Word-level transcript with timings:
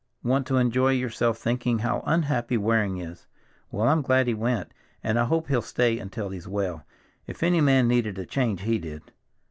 "Want 0.23 0.47
to 0.47 0.57
enjoy 0.57 0.93
yourself 0.93 1.37
thinking 1.37 1.77
how 1.77 2.01
unhappy 2.07 2.57
Waring 2.57 2.97
is. 2.97 3.27
Well, 3.69 3.87
I'm 3.87 4.01
glad 4.01 4.25
he 4.25 4.33
went, 4.33 4.73
and 5.03 5.19
I 5.19 5.25
hope 5.25 5.47
he'll 5.47 5.61
stay 5.61 5.99
until 5.99 6.29
he's 6.29 6.47
well; 6.47 6.83
if 7.27 7.43
any 7.43 7.61
man 7.61 7.87
needed 7.87 8.17
a 8.17 8.25
change, 8.25 8.61
he 8.61 8.79
did." 8.79 9.11